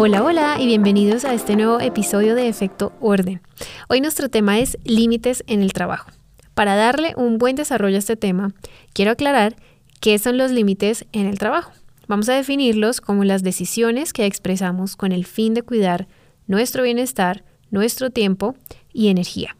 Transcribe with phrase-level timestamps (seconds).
[0.00, 3.42] Hola, hola y bienvenidos a este nuevo episodio de Efecto Orden.
[3.88, 6.12] Hoy nuestro tema es límites en el trabajo.
[6.54, 8.54] Para darle un buen desarrollo a este tema,
[8.92, 9.56] quiero aclarar
[10.00, 11.72] qué son los límites en el trabajo.
[12.06, 16.06] Vamos a definirlos como las decisiones que expresamos con el fin de cuidar
[16.46, 17.42] nuestro bienestar,
[17.72, 18.54] nuestro tiempo
[18.92, 19.56] y energía.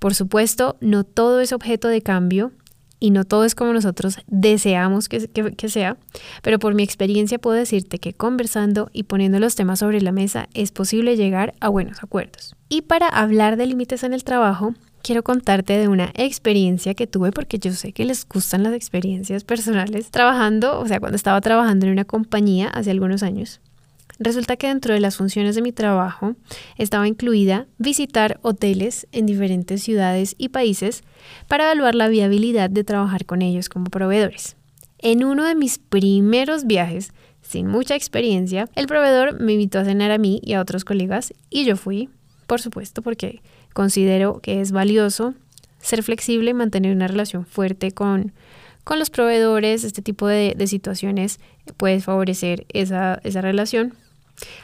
[0.00, 2.50] Por supuesto, no todo es objeto de cambio
[2.98, 5.96] y no todo es como nosotros deseamos que, sea,
[6.42, 10.48] pero por mi experiencia puedo decirte que conversando y poniendo los temas sobre la mesa
[10.54, 12.56] es posible llegar a buenos acuerdos.
[12.68, 17.32] Y para hablar de límites en el trabajo, quiero contarte de una experiencia que tuve
[17.32, 21.86] porque yo sé que les gustan las experiencias personales trabajando, o sea, cuando estaba trabajando
[21.86, 23.60] en una compañía hace algunos años.
[24.18, 26.36] Resulta que dentro de las funciones de mi trabajo
[26.78, 31.02] estaba incluida visitar hoteles en diferentes ciudades y países
[31.48, 34.56] para evaluar la viabilidad de trabajar con ellos como proveedores.
[34.98, 40.10] En uno de mis primeros viajes, sin mucha experiencia, el proveedor me invitó a cenar
[40.10, 42.08] a mí y a otros colegas y yo fui,
[42.46, 43.42] por supuesto, porque
[43.74, 45.34] considero que es valioso
[45.78, 48.32] ser flexible y mantener una relación fuerte con,
[48.82, 49.84] con los proveedores.
[49.84, 51.38] Este tipo de, situaciones
[51.76, 53.94] puede favorecer esa, esa relación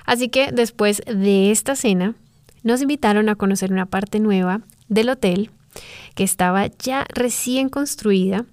[0.05, 2.15] Así que después de esta cena,
[2.62, 5.51] nos invitaron a conocer una parte nueva del hotel
[6.14, 8.45] que estaba ya recién construida,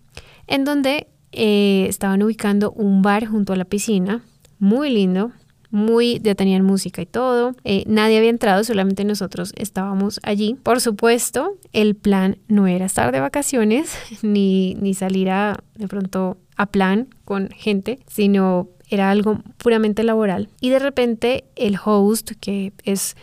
[0.48, 4.24] en donde eh, estaban ubicando un bar junto a la piscina,
[4.58, 5.32] muy lindo,
[5.72, 7.56] muy, ya tenían música y todo.
[7.64, 10.58] Eh, nadie había entrado, solamente nosotros estábamos allí.
[10.64, 16.38] Por supuesto, el plan no era estar de vacaciones ni, ni salir a de pronto
[16.56, 20.50] a plan con gente, sino era algo puramente laboral.
[20.60, 23.16] Y de repente el host, que es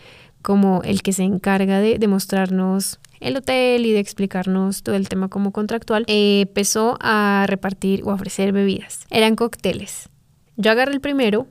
[0.42, 5.28] como el que se encarga de, demostrarnos el hotel y de explicarnos todo el tema
[5.28, 9.06] como contractual, eh, empezó a repartir o ofrecer bebidas.
[9.10, 10.08] Eran cócteles.
[10.56, 11.46] Yo agarré el primero,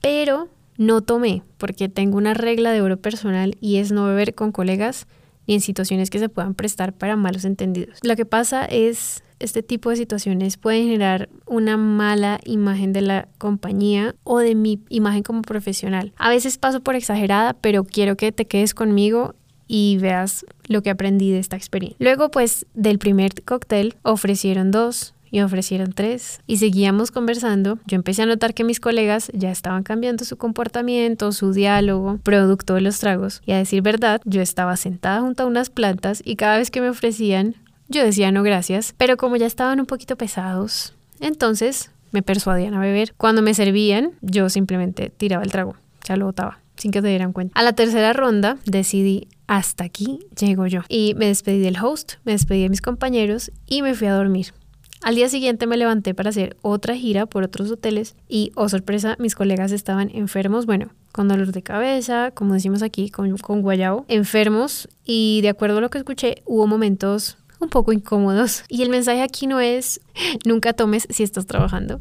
[0.00, 4.50] pero no tomé porque tengo una regla de oro personal y es no beber con
[4.50, 5.06] colegas
[5.46, 7.98] ni en situaciones que se puedan prestar para malos entendidos.
[8.02, 13.28] Lo que pasa es este tipo de situaciones pueden generar una mala imagen de la
[13.38, 16.12] compañía o de mi imagen como profesional.
[16.16, 19.34] A veces paso por exagerada, pero quiero que te quedes conmigo
[19.66, 21.96] y veas lo que aprendí de esta experiencia.
[22.00, 27.78] Luego, pues, del primer cóctel ofrecieron dos, y ofrecieron tres y seguíamos conversando.
[27.86, 32.74] Yo empecé a notar que mis colegas ya estaban cambiando su comportamiento, su diálogo, producto
[32.74, 33.42] de los tragos.
[33.46, 36.80] Y a decir verdad, yo estaba sentada junto a unas plantas y cada vez que
[36.80, 37.54] me ofrecían
[37.90, 42.80] yo decía no gracias, pero como ya estaban un poquito pesados, entonces me persuadían a
[42.80, 43.12] beber.
[43.16, 47.32] Cuando me servían, yo simplemente tiraba el trago, ya lo botaba, sin que se dieran
[47.32, 47.58] cuenta.
[47.58, 50.82] A la tercera ronda decidí hasta aquí llego yo.
[50.88, 54.54] Y me despedí del host, me despedí de mis compañeros y me fui a dormir.
[55.02, 59.16] Al día siguiente me levanté para hacer otra gira por otros hoteles y, oh sorpresa,
[59.18, 64.04] mis colegas estaban enfermos, bueno, con dolor de cabeza, como decimos aquí, con, con guayabo,
[64.08, 68.64] enfermos y de acuerdo a lo que escuché, hubo momentos un poco incómodos.
[68.68, 70.00] Y el mensaje aquí no es
[70.44, 72.00] nunca tomes si estás trabajando.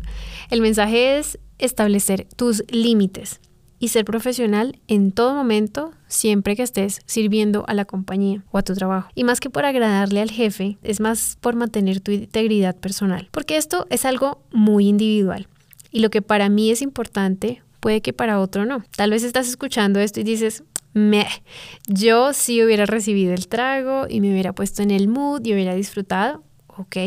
[0.49, 3.39] El mensaje es establecer tus límites
[3.79, 8.61] y ser profesional en todo momento, siempre que estés sirviendo a la compañía o a
[8.61, 9.09] tu trabajo.
[9.15, 13.57] Y más que por agradarle al jefe, es más por mantener tu integridad personal, porque
[13.57, 15.47] esto es algo muy individual.
[15.91, 18.83] Y lo que para mí es importante, puede que para otro no.
[18.95, 21.27] Tal vez estás escuchando esto y dices, me,
[21.87, 25.75] yo sí hubiera recibido el trago y me hubiera puesto en el mood y hubiera
[25.75, 26.97] disfrutado, ok,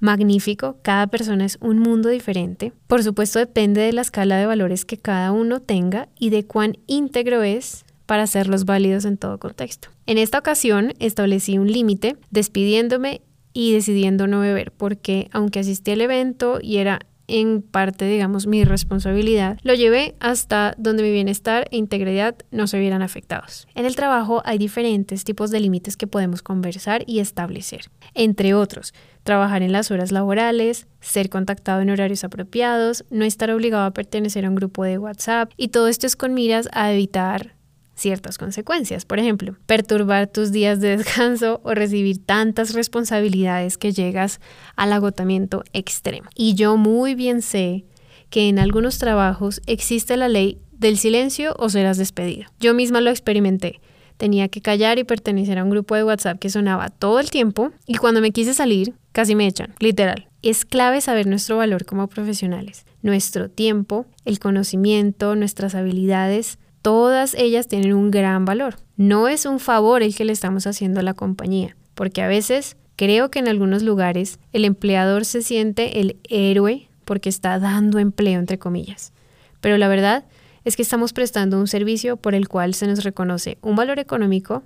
[0.00, 2.72] magnífico, cada persona es un mundo diferente.
[2.86, 6.78] Por supuesto depende de la escala de valores que cada uno tenga y de cuán
[6.86, 9.88] íntegro es para hacerlos válidos en todo contexto.
[10.06, 13.20] En esta ocasión establecí un límite despidiéndome
[13.52, 18.64] y decidiendo no beber porque aunque asistí al evento y era en parte, digamos, mi
[18.64, 23.68] responsabilidad, lo llevé hasta donde mi bienestar e integridad no se vieran afectados.
[23.74, 28.94] En el trabajo hay diferentes tipos de límites que podemos conversar y establecer, entre otros,
[29.22, 34.46] trabajar en las horas laborales, ser contactado en horarios apropiados, no estar obligado a pertenecer
[34.46, 37.57] a un grupo de WhatsApp y todo esto es con miras a evitar
[37.98, 39.04] ciertas consecuencias.
[39.04, 44.40] Por ejemplo, perturbar tus días de descanso o recibir tantas responsabilidades que llegas
[44.76, 46.28] al agotamiento extremo.
[46.34, 47.84] Y yo muy bien sé
[48.30, 52.48] que en algunos trabajos existe la ley del silencio o serás despedido.
[52.60, 53.80] Yo misma lo experimenté.
[54.16, 57.70] Tenía que callar y pertenecer a un grupo de WhatsApp que sonaba todo el tiempo
[57.86, 60.28] y cuando me quise salir casi me echan, literal.
[60.42, 67.68] Es clave saber nuestro valor como profesionales, nuestro tiempo, el conocimiento, nuestras habilidades, todas ellas
[67.68, 68.76] tienen un gran valor.
[68.96, 72.76] No es un favor el que le estamos haciendo a la compañía, porque a veces
[72.96, 78.38] creo que en algunos lugares el empleador se siente el héroe porque está dando empleo,
[78.38, 79.12] entre comillas.
[79.60, 80.24] Pero la verdad
[80.64, 84.62] es que estamos prestando un servicio por el cual se nos reconoce un valor económico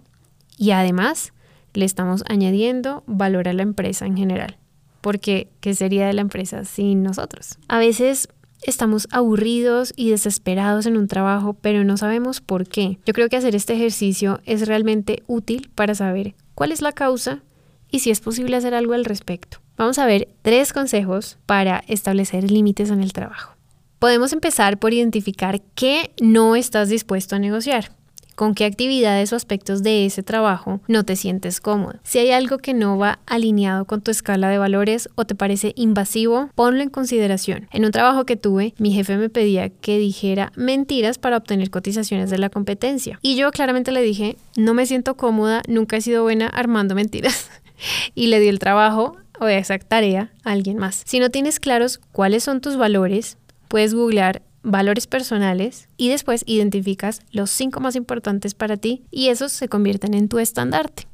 [0.56, 1.32] y además
[1.75, 4.59] le estamos añadiendo valor a la empresa en general.
[5.00, 7.59] Porque, ¿qué sería de la empresa sin nosotros?
[7.69, 8.29] A veces
[8.62, 12.99] estamos aburridos y desesperados en un trabajo, pero no sabemos por qué.
[13.06, 17.43] Yo creo que hacer este ejercicio es realmente útil para saber cuál es la causa
[17.91, 19.59] y si es posible hacer algo al respecto.
[19.76, 23.56] Vamos a ver tres consejos para establecer límites en el trabajo.
[23.99, 27.93] Podemos empezar por identificar qué no estás dispuesto a negociar
[28.34, 31.99] con qué actividades o aspectos de ese trabajo no te sientes cómodo.
[32.02, 35.73] Si hay algo que no va alineado con tu escala de valores o te parece
[35.76, 37.69] invasivo, ponlo en consideración.
[37.73, 42.31] En un trabajo que tuve, mi jefe me pedía que dijera mentiras para obtener cotizaciones
[42.31, 43.19] de la competencia.
[43.23, 47.50] Y yo claramente le dije, no me siento cómoda, nunca he sido buena armando mentiras.
[48.14, 51.02] y le di el trabajo o esa tarea a alguien más.
[51.06, 53.38] Si no tienes claros cuáles son tus valores,
[53.69, 59.53] puedes googlear valores personales y después identificas los cinco más importantes para ti y esos
[59.53, 61.06] se convierten en tu estandarte.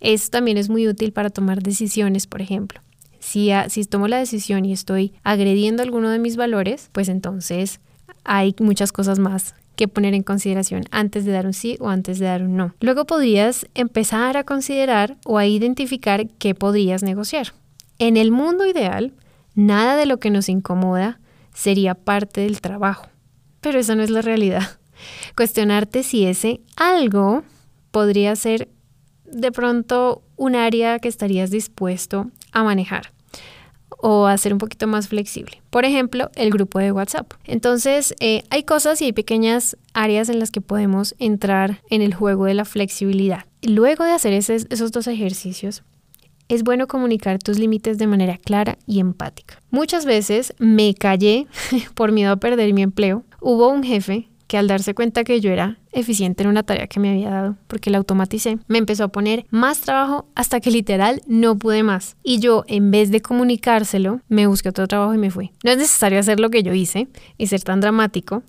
[0.00, 2.80] Esto también es muy útil para tomar decisiones, por ejemplo.
[3.18, 7.80] Si, si tomo la decisión y estoy agrediendo alguno de mis valores, pues entonces
[8.24, 12.18] hay muchas cosas más que poner en consideración antes de dar un sí o antes
[12.18, 12.74] de dar un no.
[12.80, 17.52] Luego podrías empezar a considerar o a identificar qué podrías negociar.
[17.98, 19.12] En el mundo ideal,
[19.54, 21.20] nada de lo que nos incomoda
[21.58, 23.08] sería parte del trabajo.
[23.60, 24.78] Pero esa no es la realidad.
[25.36, 27.42] Cuestionarte si ese algo
[27.90, 28.68] podría ser
[29.24, 33.12] de pronto un área que estarías dispuesto a manejar
[33.88, 35.60] o a ser un poquito más flexible.
[35.70, 37.32] Por ejemplo, el grupo de WhatsApp.
[37.44, 42.14] Entonces, eh, hay cosas y hay pequeñas áreas en las que podemos entrar en el
[42.14, 43.46] juego de la flexibilidad.
[43.62, 45.82] Luego de hacer esos dos ejercicios,
[46.48, 49.60] es bueno comunicar tus límites de manera clara y empática.
[49.70, 51.46] Muchas veces me callé
[51.94, 53.24] por miedo a perder mi empleo.
[53.40, 57.00] Hubo un jefe que al darse cuenta que yo era eficiente en una tarea que
[57.00, 61.22] me había dado, porque la automaticé, me empezó a poner más trabajo hasta que literal
[61.26, 62.16] no pude más.
[62.22, 65.52] Y yo, en vez de comunicárselo, me busqué otro trabajo y me fui.
[65.62, 68.42] No es necesario hacer lo que yo hice y ser tan dramático,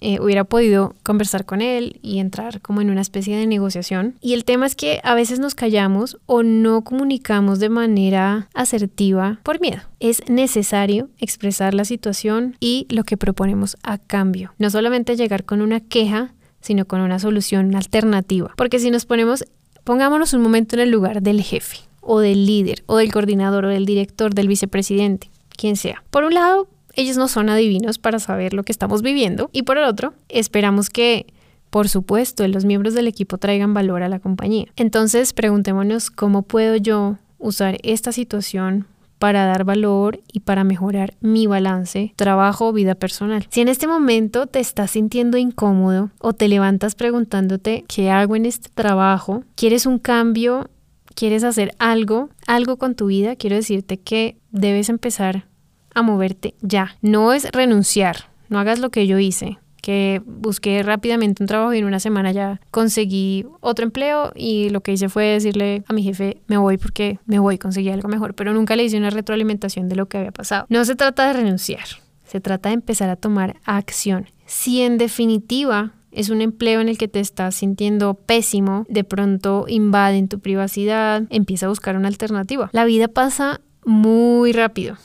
[0.00, 4.16] eh, hubiera podido conversar con él y entrar como en una especie de negociación.
[4.20, 9.40] Y el tema es que a veces nos callamos o no comunicamos de manera asertiva
[9.42, 9.82] por miedo.
[10.00, 14.54] Es necesario expresar la situación y lo que proponemos a cambio.
[14.58, 18.52] No solamente llegar con una queja, sino con una solución alternativa.
[18.56, 19.44] Porque si nos ponemos,
[19.84, 23.68] pongámonos un momento en el lugar del jefe o del líder o del coordinador o
[23.68, 26.02] del director, del vicepresidente, quien sea.
[26.10, 26.68] Por un lado,
[26.98, 29.50] ellos no son adivinos para saber lo que estamos viviendo.
[29.52, 31.26] Y por el otro, esperamos que,
[31.70, 34.66] por supuesto, los miembros del equipo traigan valor a la compañía.
[34.74, 38.86] Entonces, preguntémonos cómo puedo yo usar esta situación
[39.20, 43.46] para dar valor y para mejorar mi balance trabajo-vida personal.
[43.48, 48.44] Si en este momento te estás sintiendo incómodo o te levantas preguntándote qué hago en
[48.46, 50.68] este trabajo, quieres un cambio,
[51.14, 55.46] quieres hacer algo, algo con tu vida, quiero decirte que debes empezar
[55.94, 56.96] a moverte ya.
[57.02, 61.78] No es renunciar, no hagas lo que yo hice, que busqué rápidamente un trabajo y
[61.78, 66.02] en una semana ya conseguí otro empleo y lo que hice fue decirle a mi
[66.02, 69.88] jefe, me voy porque me voy, conseguí algo mejor, pero nunca le hice una retroalimentación
[69.88, 70.66] de lo que había pasado.
[70.68, 71.86] No se trata de renunciar,
[72.26, 74.26] se trata de empezar a tomar acción.
[74.46, 79.66] Si en definitiva es un empleo en el que te estás sintiendo pésimo, de pronto
[79.68, 82.70] invaden tu privacidad, empieza a buscar una alternativa.
[82.72, 84.96] La vida pasa muy rápido.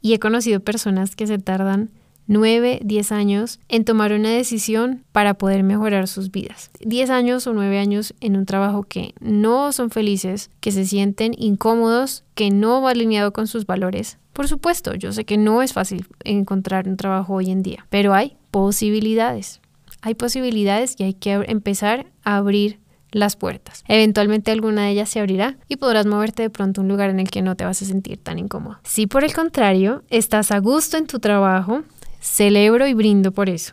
[0.00, 1.90] Y he conocido personas que se tardan
[2.28, 6.70] 9, 10 años en tomar una decisión para poder mejorar sus vidas.
[6.80, 11.34] 10 años o 9 años en un trabajo que no son felices, que se sienten
[11.38, 14.18] incómodos, que no va alineado con sus valores.
[14.32, 18.12] Por supuesto, yo sé que no es fácil encontrar un trabajo hoy en día, pero
[18.12, 19.60] hay posibilidades.
[20.02, 22.78] Hay posibilidades y hay que empezar a abrir
[23.16, 23.82] las puertas.
[23.88, 27.18] Eventualmente alguna de ellas se abrirá y podrás moverte de pronto a un lugar en
[27.18, 28.78] el que no te vas a sentir tan incómodo.
[28.84, 31.82] Si por el contrario estás a gusto en tu trabajo,
[32.20, 33.72] celebro y brindo por eso.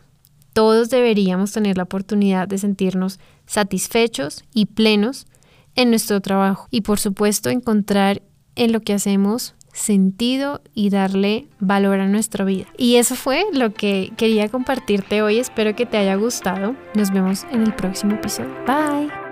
[0.53, 5.25] Todos deberíamos tener la oportunidad de sentirnos satisfechos y plenos
[5.75, 8.21] en nuestro trabajo y por supuesto encontrar
[8.55, 12.67] en lo que hacemos sentido y darle valor a nuestra vida.
[12.77, 15.39] Y eso fue lo que quería compartirte hoy.
[15.39, 16.75] Espero que te haya gustado.
[16.93, 18.53] Nos vemos en el próximo episodio.
[18.67, 19.22] Bye.